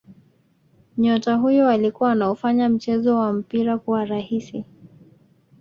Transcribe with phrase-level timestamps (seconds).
[0.97, 4.65] Nyota huyo alikuwa anaufanya mchezo wa mpira kuwa rahisi